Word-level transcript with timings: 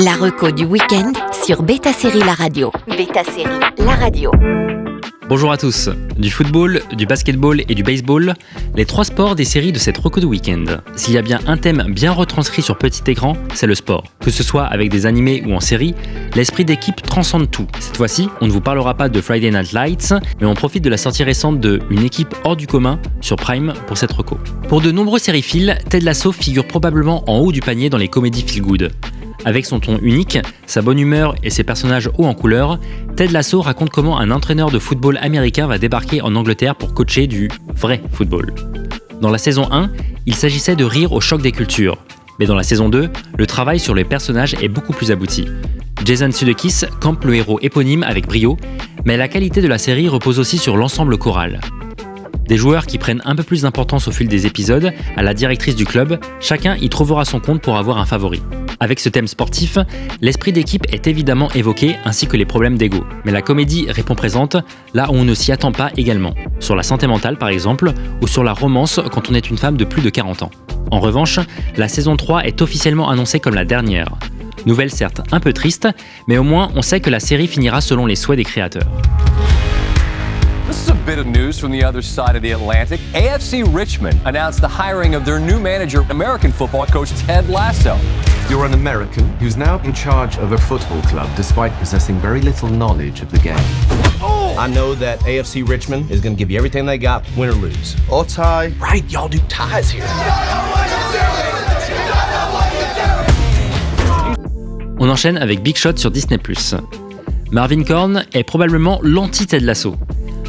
La 0.00 0.14
reco 0.14 0.52
du 0.52 0.64
week-end 0.64 1.12
sur 1.44 1.64
Beta 1.64 1.92
Série 1.92 2.20
La 2.20 2.34
Radio. 2.34 2.70
Beta 2.86 3.24
Série 3.24 3.58
La 3.78 3.96
Radio. 3.96 4.30
Bonjour 5.28 5.50
à 5.50 5.56
tous. 5.56 5.90
Du 6.16 6.30
football, 6.30 6.80
du 6.92 7.04
basketball 7.04 7.62
et 7.68 7.74
du 7.74 7.82
baseball, 7.82 8.34
les 8.76 8.84
trois 8.84 9.04
sports 9.04 9.34
des 9.34 9.44
séries 9.44 9.72
de 9.72 9.78
cette 9.78 9.98
reco 9.98 10.20
du 10.20 10.26
week-end. 10.26 10.64
S'il 10.94 11.14
y 11.14 11.18
a 11.18 11.22
bien 11.22 11.40
un 11.48 11.56
thème 11.56 11.84
bien 11.88 12.12
retranscrit 12.12 12.62
sur 12.62 12.78
petit 12.78 13.02
écran, 13.10 13.36
c'est 13.54 13.66
le 13.66 13.74
sport. 13.74 14.04
Que 14.20 14.30
ce 14.30 14.44
soit 14.44 14.66
avec 14.66 14.88
des 14.88 15.04
animés 15.04 15.42
ou 15.44 15.52
en 15.52 15.60
série, 15.60 15.96
l'esprit 16.36 16.64
d'équipe 16.64 17.02
transcende 17.02 17.50
tout. 17.50 17.66
Cette 17.80 17.96
fois-ci, 17.96 18.28
on 18.40 18.46
ne 18.46 18.52
vous 18.52 18.60
parlera 18.60 18.94
pas 18.94 19.08
de 19.08 19.20
Friday 19.20 19.50
Night 19.50 19.72
Lights, 19.72 20.14
mais 20.40 20.46
on 20.46 20.54
profite 20.54 20.84
de 20.84 20.90
la 20.90 20.96
sortie 20.96 21.24
récente 21.24 21.58
de 21.58 21.80
Une 21.90 22.04
équipe 22.04 22.36
hors 22.44 22.56
du 22.56 22.68
commun 22.68 23.00
sur 23.20 23.34
Prime 23.34 23.74
pour 23.88 23.98
cette 23.98 24.12
reco. 24.12 24.38
Pour 24.68 24.80
de 24.80 24.92
nombreux 24.92 25.18
sériphiles, 25.18 25.76
Ted 25.90 26.04
Lasso 26.04 26.30
figure 26.30 26.68
probablement 26.68 27.28
en 27.28 27.38
haut 27.38 27.50
du 27.50 27.60
panier 27.60 27.90
dans 27.90 27.98
les 27.98 28.08
comédies 28.08 28.42
feel 28.42 28.62
good. 28.62 28.92
Avec 29.48 29.64
son 29.64 29.80
ton 29.80 29.98
unique, 30.02 30.36
sa 30.66 30.82
bonne 30.82 30.98
humeur 30.98 31.34
et 31.42 31.48
ses 31.48 31.64
personnages 31.64 32.10
hauts 32.18 32.26
en 32.26 32.34
couleur, 32.34 32.78
Ted 33.16 33.32
Lasso 33.32 33.62
raconte 33.62 33.88
comment 33.88 34.18
un 34.18 34.30
entraîneur 34.30 34.70
de 34.70 34.78
football 34.78 35.16
américain 35.22 35.66
va 35.66 35.78
débarquer 35.78 36.20
en 36.20 36.34
Angleterre 36.34 36.74
pour 36.74 36.92
coacher 36.92 37.26
du 37.26 37.48
vrai 37.74 38.02
football. 38.12 38.52
Dans 39.22 39.30
la 39.30 39.38
saison 39.38 39.66
1, 39.72 39.90
il 40.26 40.34
s'agissait 40.34 40.76
de 40.76 40.84
rire 40.84 41.12
au 41.12 41.22
choc 41.22 41.40
des 41.40 41.52
cultures. 41.52 41.96
Mais 42.38 42.44
dans 42.44 42.56
la 42.56 42.62
saison 42.62 42.90
2, 42.90 43.08
le 43.38 43.46
travail 43.46 43.78
sur 43.78 43.94
les 43.94 44.04
personnages 44.04 44.52
est 44.60 44.68
beaucoup 44.68 44.92
plus 44.92 45.10
abouti. 45.10 45.46
Jason 46.04 46.30
Sudeikis 46.30 46.82
campe 47.00 47.24
le 47.24 47.36
héros 47.36 47.58
éponyme 47.62 48.02
avec 48.02 48.26
brio, 48.26 48.58
mais 49.06 49.16
la 49.16 49.28
qualité 49.28 49.62
de 49.62 49.68
la 49.68 49.78
série 49.78 50.10
repose 50.10 50.38
aussi 50.38 50.58
sur 50.58 50.76
l'ensemble 50.76 51.16
choral. 51.16 51.62
Des 52.46 52.58
joueurs 52.58 52.84
qui 52.84 52.98
prennent 52.98 53.22
un 53.24 53.34
peu 53.34 53.44
plus 53.44 53.62
d'importance 53.62 54.08
au 54.08 54.12
fil 54.12 54.28
des 54.28 54.44
épisodes, 54.44 54.92
à 55.16 55.22
la 55.22 55.32
directrice 55.32 55.74
du 55.74 55.86
club, 55.86 56.20
chacun 56.38 56.76
y 56.76 56.90
trouvera 56.90 57.24
son 57.24 57.40
compte 57.40 57.62
pour 57.62 57.78
avoir 57.78 57.96
un 57.96 58.04
favori. 58.04 58.42
Avec 58.80 59.00
ce 59.00 59.08
thème 59.08 59.26
sportif, 59.26 59.76
l'esprit 60.20 60.52
d'équipe 60.52 60.86
est 60.92 61.08
évidemment 61.08 61.50
évoqué 61.52 61.96
ainsi 62.04 62.28
que 62.28 62.36
les 62.36 62.44
problèmes 62.44 62.78
d'ego. 62.78 63.04
Mais 63.24 63.32
la 63.32 63.42
comédie 63.42 63.86
répond 63.90 64.14
présente 64.14 64.56
là 64.94 65.10
où 65.10 65.14
on 65.14 65.24
ne 65.24 65.34
s'y 65.34 65.50
attend 65.50 65.72
pas 65.72 65.90
également. 65.96 66.34
Sur 66.60 66.76
la 66.76 66.84
santé 66.84 67.08
mentale 67.08 67.38
par 67.38 67.48
exemple, 67.48 67.92
ou 68.22 68.28
sur 68.28 68.44
la 68.44 68.52
romance 68.52 69.00
quand 69.10 69.30
on 69.30 69.34
est 69.34 69.50
une 69.50 69.58
femme 69.58 69.76
de 69.76 69.84
plus 69.84 70.02
de 70.02 70.10
40 70.10 70.44
ans. 70.44 70.50
En 70.92 71.00
revanche, 71.00 71.40
la 71.76 71.88
saison 71.88 72.16
3 72.16 72.44
est 72.44 72.62
officiellement 72.62 73.10
annoncée 73.10 73.40
comme 73.40 73.54
la 73.54 73.64
dernière. 73.64 74.14
Nouvelle 74.64 74.92
certes 74.92 75.22
un 75.32 75.40
peu 75.40 75.52
triste, 75.52 75.88
mais 76.28 76.38
au 76.38 76.44
moins 76.44 76.70
on 76.76 76.82
sait 76.82 77.00
que 77.00 77.10
la 77.10 77.20
série 77.20 77.48
finira 77.48 77.80
selon 77.80 78.06
les 78.06 78.16
souhaits 78.16 78.38
des 78.38 78.44
créateurs. 78.44 78.88
This 80.68 80.86
is 80.86 80.90
a 80.90 80.94
bit 81.06 81.18
of 81.18 81.26
news 81.26 81.58
from 81.58 81.72
the 81.72 81.82
other 81.82 82.02
side 82.02 82.36
of 82.36 82.42
the 82.42 82.52
Atlantic. 82.52 83.00
AFC 83.14 83.64
Richmond 83.74 84.14
announced 84.24 84.60
the 84.60 84.68
hiring 84.68 85.16
of 85.16 85.24
their 85.24 85.40
new 85.40 85.58
manager, 85.58 86.04
American 86.10 86.52
football 86.52 86.86
coach 86.86 87.08
Ted 87.26 87.48
Lasso. 87.48 87.96
You're 88.48 88.64
an 88.64 88.72
American 88.72 89.28
who's 89.40 89.58
now 89.58 89.78
in 89.80 89.92
charge 89.92 90.38
of 90.38 90.52
a 90.52 90.58
football 90.58 91.02
club 91.02 91.28
despite 91.36 91.70
possessing 91.74 92.16
very 92.16 92.40
little 92.40 92.70
knowledge 92.70 93.20
of 93.20 93.30
the 93.30 93.38
game. 93.38 93.58
I 94.58 94.66
know 94.66 94.94
that 94.94 95.20
AFC 95.20 95.68
Richmond 95.68 96.10
is 96.10 96.22
going 96.22 96.34
to 96.34 96.38
give 96.38 96.50
you 96.50 96.56
everything 96.56 96.86
they 96.86 96.96
got, 96.96 97.26
win 97.36 97.50
or 97.50 97.52
lose. 97.52 97.94
Or 98.10 98.24
tie. 98.24 98.68
Right, 98.80 99.04
y'all 99.12 99.28
do 99.28 99.38
ties 99.48 99.90
here. 99.90 100.06
On 104.98 105.10
enchaîne 105.10 105.36
avec 105.36 105.62
Big 105.62 105.76
Shot 105.76 105.98
sur 105.98 106.10
Disney+. 106.10 106.38
Marvin 107.52 107.84
Korn 107.84 108.24
est 108.32 108.44
probablement 108.44 108.98
l'anti-Ted 109.02 109.62
Lasso. 109.62 109.94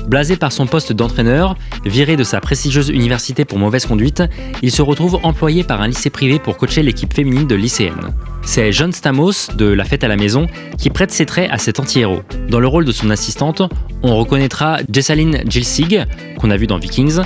Blasé 0.09 0.37
par 0.37 0.51
son 0.51 0.65
poste 0.65 0.91
d'entraîneur, 0.91 1.55
viré 1.85 2.17
de 2.17 2.23
sa 2.23 2.41
prestigieuse 2.41 2.89
université 2.89 3.45
pour 3.45 3.59
mauvaise 3.59 3.85
conduite, 3.85 4.23
il 4.63 4.71
se 4.71 4.81
retrouve 4.81 5.19
employé 5.21 5.63
par 5.63 5.83
un 5.83 5.87
lycée 5.87 6.09
privé 6.09 6.39
pour 6.39 6.57
coacher 6.57 6.81
l'équipe 6.81 7.13
féminine 7.13 7.45
de 7.45 7.53
lycéennes. 7.53 8.15
C'est 8.41 8.71
John 8.71 8.91
Stamos, 8.91 9.53
de 9.55 9.67
La 9.67 9.83
Fête 9.83 10.03
à 10.03 10.07
la 10.07 10.17
Maison, 10.17 10.47
qui 10.79 10.89
prête 10.89 11.11
ses 11.11 11.27
traits 11.27 11.51
à 11.51 11.59
cet 11.59 11.79
anti-héros. 11.79 12.23
Dans 12.49 12.59
le 12.59 12.65
rôle 12.65 12.85
de 12.85 12.91
son 12.91 13.11
assistante, 13.11 13.61
on 14.01 14.15
reconnaîtra 14.15 14.79
Jessalyn 14.91 15.47
Gilsig, 15.47 16.03
qu'on 16.39 16.49
a 16.49 16.57
vu 16.57 16.65
dans 16.65 16.79
Vikings, 16.79 17.19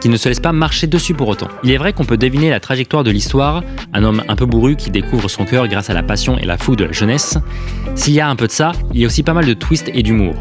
qui 0.00 0.08
ne 0.08 0.16
se 0.16 0.30
laisse 0.30 0.40
pas 0.40 0.52
marcher 0.52 0.86
dessus 0.86 1.12
pour 1.12 1.28
autant. 1.28 1.48
Il 1.62 1.70
est 1.70 1.76
vrai 1.76 1.92
qu'on 1.92 2.06
peut 2.06 2.16
deviner 2.16 2.48
la 2.48 2.58
trajectoire 2.58 3.04
de 3.04 3.10
l'histoire, 3.10 3.62
un 3.92 4.02
homme 4.02 4.24
un 4.28 4.36
peu 4.36 4.46
bourru 4.46 4.76
qui 4.76 4.90
découvre 4.90 5.28
son 5.28 5.44
cœur 5.44 5.68
grâce 5.68 5.90
à 5.90 5.92
la 5.92 6.02
passion 6.02 6.38
et 6.38 6.46
la 6.46 6.56
fougue 6.56 6.76
de 6.76 6.84
la 6.84 6.92
jeunesse. 6.92 7.36
S'il 7.96 8.14
y 8.14 8.20
a 8.20 8.30
un 8.30 8.36
peu 8.36 8.46
de 8.46 8.52
ça, 8.52 8.72
il 8.94 9.00
y 9.00 9.04
a 9.04 9.06
aussi 9.08 9.22
pas 9.22 9.34
mal 9.34 9.44
de 9.44 9.52
twists 9.52 9.90
et 9.92 10.02
d'humour. 10.02 10.36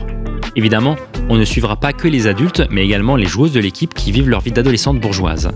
Évidemment, 0.56 0.96
on 1.30 1.38
ne 1.38 1.46
suivra 1.46 1.76
pas 1.76 1.94
que 1.94 2.08
les 2.08 2.28
adultes, 2.28 2.64
mais 2.70 2.84
également 2.84 3.16
les 3.16 3.26
joueuses 3.26 3.54
de 3.54 3.60
l'équipe 3.60 3.94
qui 3.94 4.12
vivent 4.12 4.30
leur 4.30 4.42
vie 4.42 4.52
d'adolescente 4.52 5.00
bourgeoise. 5.00 5.50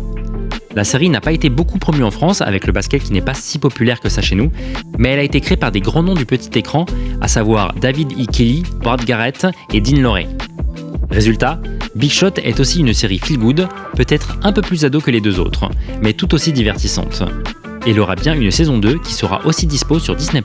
La 0.75 0.83
série 0.83 1.09
n'a 1.09 1.21
pas 1.21 1.31
été 1.31 1.49
beaucoup 1.49 1.77
promue 1.77 2.03
en 2.03 2.09
France 2.09 2.41
avec 2.41 2.65
le 2.65 2.73
basket 2.73 3.03
qui 3.03 3.13
n'est 3.13 3.21
pas 3.21 3.35
si 3.35 3.59
populaire 3.59 3.99
que 3.99 4.09
ça 4.09 4.21
chez 4.21 4.35
nous, 4.35 4.51
mais 4.97 5.09
elle 5.09 5.19
a 5.19 5.23
été 5.23 5.39
créée 5.39 5.57
par 5.57 5.71
des 5.71 5.81
grands 5.81 6.01
noms 6.01 6.15
du 6.15 6.25
petit 6.25 6.57
écran, 6.57 6.85
à 7.21 7.27
savoir 7.27 7.73
David 7.73 8.11
E. 8.13 8.25
Kelly, 8.25 8.63
Bart 8.83 8.97
Garrett 8.97 9.45
et 9.71 9.81
Dean 9.81 10.01
Lorey. 10.01 10.27
Résultat, 11.11 11.61
Big 11.95 12.09
Shot 12.09 12.39
est 12.43 12.59
aussi 12.59 12.79
une 12.79 12.93
série 12.93 13.19
feel 13.19 13.37
good, 13.37 13.67
peut-être 13.95 14.37
un 14.41 14.51
peu 14.51 14.61
plus 14.61 14.83
ado 14.83 14.99
que 14.99 15.11
les 15.11 15.21
deux 15.21 15.39
autres, 15.39 15.69
mais 16.01 16.13
tout 16.13 16.33
aussi 16.33 16.51
divertissante. 16.51 17.23
Et 17.85 17.91
il 17.91 17.99
aura 17.99 18.15
bien 18.15 18.33
une 18.33 18.49
saison 18.49 18.79
2 18.79 18.97
qui 18.99 19.13
sera 19.13 19.45
aussi 19.45 19.67
dispo 19.67 19.99
sur 19.99 20.15
Disney+. 20.15 20.41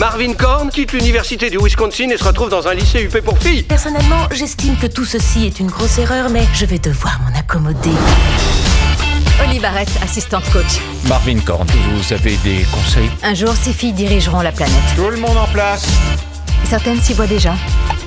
Marvin 0.00 0.32
Korn 0.32 0.70
quitte 0.70 0.94
l'université 0.94 1.50
du 1.50 1.58
Wisconsin 1.58 2.08
et 2.08 2.16
se 2.16 2.24
retrouve 2.24 2.48
dans 2.48 2.66
un 2.66 2.72
lycée 2.72 3.04
UP 3.04 3.20
pour 3.20 3.36
filles. 3.36 3.64
Personnellement, 3.64 4.26
j'estime 4.32 4.74
que 4.78 4.86
tout 4.86 5.04
ceci 5.04 5.44
est 5.44 5.60
une 5.60 5.66
grosse 5.66 5.98
erreur, 5.98 6.30
mais 6.30 6.42
je 6.54 6.64
vais 6.64 6.78
devoir 6.78 7.20
m'en 7.20 7.38
accommoder. 7.38 7.90
Barrett, 9.60 9.90
assistante 10.02 10.44
coach. 10.52 10.80
Marvin 11.06 11.38
Korn, 11.40 11.66
vous 11.66 12.14
avez 12.14 12.38
des 12.38 12.64
conseils? 12.72 13.10
Un 13.22 13.34
jour, 13.34 13.52
ces 13.52 13.74
filles 13.74 13.92
dirigeront 13.92 14.40
la 14.40 14.52
planète. 14.52 14.72
Tout 14.96 15.10
le 15.10 15.18
monde 15.18 15.36
en 15.36 15.46
place. 15.48 15.86
Certaines 16.64 16.98
s'y 17.02 17.12
voient 17.12 17.26
déjà. 17.26 17.52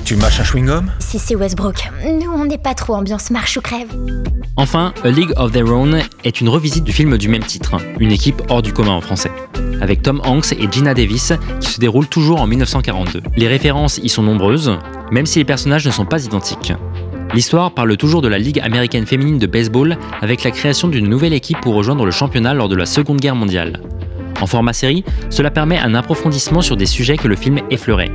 Tu 0.04 0.16
mâches 0.16 0.40
un 0.40 0.42
chewing-gum? 0.42 0.86
Si 0.98 1.20
c'est 1.20 1.36
Westbrook. 1.36 1.90
Nous, 2.04 2.32
on 2.32 2.46
n'est 2.46 2.58
pas 2.58 2.74
trop 2.74 2.94
ambiance 2.94 3.30
marche 3.30 3.56
ou 3.56 3.60
crève. 3.60 3.88
Enfin, 4.56 4.92
A 5.04 5.08
League 5.10 5.32
of 5.36 5.52
Their 5.52 5.66
Own 5.66 6.02
est 6.24 6.40
une 6.40 6.48
revisite 6.48 6.82
du 6.82 6.92
film 6.92 7.16
du 7.18 7.28
même 7.28 7.44
titre, 7.44 7.76
une 8.00 8.10
équipe 8.10 8.42
hors 8.48 8.62
du 8.62 8.72
commun 8.72 8.92
en 8.92 9.00
français, 9.00 9.30
avec 9.84 10.02
Tom 10.02 10.20
Hanks 10.24 10.52
et 10.52 10.66
Gina 10.70 10.94
Davis 10.94 11.34
qui 11.60 11.70
se 11.70 11.78
déroule 11.78 12.08
toujours 12.08 12.40
en 12.40 12.46
1942. 12.46 13.22
Les 13.36 13.46
références 13.46 14.00
y 14.02 14.08
sont 14.08 14.22
nombreuses, 14.22 14.78
même 15.12 15.26
si 15.26 15.38
les 15.38 15.44
personnages 15.44 15.86
ne 15.86 15.92
sont 15.92 16.06
pas 16.06 16.24
identiques. 16.24 16.72
L'histoire 17.34 17.70
parle 17.72 17.96
toujours 17.98 18.22
de 18.22 18.28
la 18.28 18.38
Ligue 18.38 18.60
américaine 18.60 19.06
féminine 19.06 19.38
de 19.38 19.46
baseball 19.46 19.98
avec 20.22 20.42
la 20.42 20.50
création 20.50 20.88
d'une 20.88 21.08
nouvelle 21.08 21.34
équipe 21.34 21.60
pour 21.60 21.74
rejoindre 21.74 22.06
le 22.06 22.10
championnat 22.10 22.54
lors 22.54 22.68
de 22.68 22.76
la 22.76 22.86
Seconde 22.86 23.20
Guerre 23.20 23.36
mondiale. 23.36 23.80
En 24.40 24.46
format 24.46 24.72
série, 24.72 25.04
cela 25.28 25.50
permet 25.50 25.78
un 25.78 25.94
approfondissement 25.94 26.62
sur 26.62 26.76
des 26.76 26.86
sujets 26.86 27.18
que 27.18 27.28
le 27.28 27.36
film 27.36 27.60
effleurait. 27.70 28.10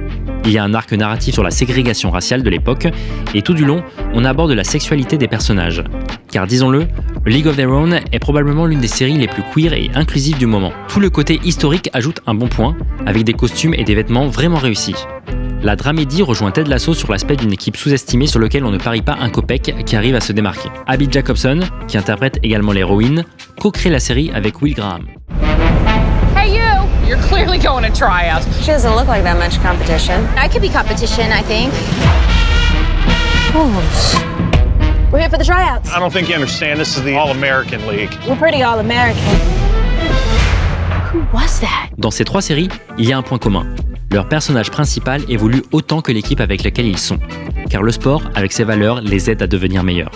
Il 0.46 0.52
y 0.52 0.58
a 0.58 0.64
un 0.64 0.74
arc 0.74 0.92
narratif 0.94 1.34
sur 1.34 1.44
la 1.44 1.52
ségrégation 1.52 2.12
raciale 2.12 2.44
de 2.44 2.50
l'époque, 2.50 2.88
et 3.34 3.42
tout 3.42 3.54
du 3.54 3.66
long, 3.66 3.84
on 4.14 4.26
aborde 4.26 4.52
la 4.52 4.64
sexualité 4.64 5.18
des 5.18 5.28
personnages. 5.28 5.84
Car 6.32 6.48
disons-le, 6.48 6.88
League 7.26 7.48
of 7.48 7.56
Their 7.56 7.70
Own 7.70 8.00
est 8.12 8.20
probablement 8.20 8.66
l'une 8.66 8.80
des 8.80 8.88
séries 8.88 9.18
les 9.18 9.28
plus 9.28 9.44
queer 9.54 9.74
et 9.74 9.92
inclusives 9.94 10.38
du 10.38 10.46
moment. 10.46 10.72
Tout 10.88 11.00
le 11.00 11.10
côté 11.10 11.40
historique 11.44 11.90
ajoute 11.94 12.22
un 12.26 12.34
bon 12.34 12.48
point, 12.48 12.76
avec 13.06 13.24
des 13.24 13.34
costumes 13.34 13.74
et 13.74 13.84
des 13.84 13.96
vêtements 13.96 14.28
vraiment 14.28 14.58
réussis. 14.58 14.96
La 15.62 15.76
dramédie 15.76 16.22
rejoint 16.22 16.52
Ted 16.52 16.70
Lasso 16.70 16.94
sur 16.94 17.12
l'aspect 17.12 17.36
d'une 17.36 17.52
équipe 17.52 17.76
sous-estimée 17.76 18.28
sur 18.28 18.40
lequel 18.40 18.64
on 18.64 18.72
ne 18.72 18.78
parie 18.78 19.02
pas 19.02 19.18
un 19.20 19.30
copec 19.30 19.84
qui 19.86 19.96
arrive 19.98 20.16
à 20.16 20.22
se 20.22 20.32
démarquer. 20.32 20.70
Abby 20.88 21.10
Jacobson, 21.12 21.60
qui 21.88 21.98
interprète 21.98 22.40
également 22.44 22.72
l'héroïne, 22.72 23.26
co-crée 23.60 23.90
la 23.90 24.00
série 24.00 24.32
avec 24.34 24.62
Will 24.62 24.74
Graham. 24.74 25.06
Going 27.80 27.94
to 27.94 27.98
tryouts. 27.98 28.46
She 28.60 28.72
doesn't 28.72 28.94
look 28.94 29.08
like 29.08 29.24
that 29.24 29.38
much 29.38 29.58
competition. 29.62 30.26
I 30.36 30.50
could 30.50 30.62
be 30.62 30.68
competition, 30.68 31.32
I 31.32 31.42
think. 31.42 31.72
Oh, 33.56 33.72
We're 35.14 35.20
here 35.20 35.30
for 35.30 35.38
the 35.38 35.46
tryouts. 35.46 35.90
I 35.90 35.98
don't 35.98 36.12
think 36.12 36.28
you 36.28 36.36
understand. 36.36 36.78
This 36.78 36.98
is 36.98 37.04
the 37.04 37.16
All-American 37.16 37.88
League. 37.88 38.12
We're 38.28 38.36
pretty 38.36 38.64
all-American. 38.64 39.24
Who 41.14 41.24
was 41.32 41.62
that? 41.62 41.92
Dans 41.98 42.12
ces 42.12 42.26
trois 42.26 42.42
séries, 42.42 42.68
il 42.98 43.06
y 43.08 43.14
a 43.14 43.18
un 43.18 43.22
point 43.24 43.40
commun. 43.40 43.66
Leur 44.12 44.28
personnage 44.28 44.72
principal 44.72 45.22
évolue 45.30 45.64
autant 45.72 46.02
que 46.02 46.12
l'équipe 46.12 46.42
avec 46.42 46.66
laquelle 46.66 46.88
ils 46.88 46.98
sont. 46.98 47.20
Car 47.70 47.82
le 47.82 47.94
sport, 47.94 48.24
avec 48.36 48.52
ses 48.52 48.66
valeurs, 48.66 49.00
les 49.00 49.30
aide 49.30 49.42
à 49.42 49.48
devenir 49.48 49.86
meilleurs. 49.86 50.12